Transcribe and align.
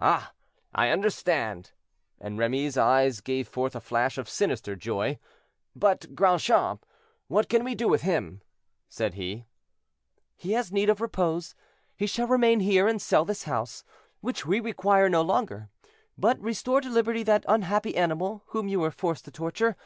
"Ah! 0.00 0.32
I 0.74 0.88
understand!" 0.88 1.72
and 2.18 2.38
Remy's 2.38 2.78
eyes 2.78 3.20
gave 3.20 3.46
forth 3.46 3.76
a 3.76 3.82
flash 3.82 4.16
of 4.16 4.26
sinister 4.26 4.74
joy. 4.74 5.18
"But 5.76 6.14
Grandchamp; 6.14 6.86
what 7.26 7.50
can 7.50 7.64
we 7.64 7.74
do 7.74 7.86
with 7.86 8.00
him?" 8.00 8.40
said 8.88 9.12
he. 9.12 9.44
"He 10.36 10.52
has 10.52 10.72
need 10.72 10.88
of 10.88 11.02
repose. 11.02 11.54
He 11.94 12.06
shall 12.06 12.28
remain 12.28 12.60
here, 12.60 12.88
and 12.88 12.96
sell 13.02 13.26
this 13.26 13.42
house, 13.42 13.84
which 14.22 14.46
we 14.46 14.58
require 14.58 15.10
no 15.10 15.20
longer. 15.20 15.68
But 16.16 16.40
restore 16.40 16.80
to 16.80 16.88
liberty 16.88 17.22
that 17.24 17.44
unhappy 17.46 17.94
animal, 17.94 18.44
whom 18.46 18.68
you 18.68 18.80
were 18.80 18.90
forced 18.90 19.26
to 19.26 19.30
torture. 19.30 19.76